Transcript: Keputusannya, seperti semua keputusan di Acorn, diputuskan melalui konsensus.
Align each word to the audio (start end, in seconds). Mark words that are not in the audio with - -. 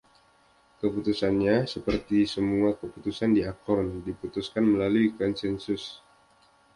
Keputusannya, 0.81 1.55
seperti 1.73 2.19
semua 2.35 2.69
keputusan 2.81 3.29
di 3.37 3.41
Acorn, 3.53 3.87
diputuskan 4.07 4.63
melalui 4.71 5.07
konsensus. 5.19 5.83